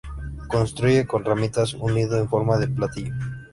Construye 0.47 1.05
con 1.05 1.23
ramitas 1.23 1.75
un 1.75 1.93
nido 1.93 2.17
en 2.17 2.27
forma 2.27 2.57
de 2.57 2.67
platillo. 2.67 3.13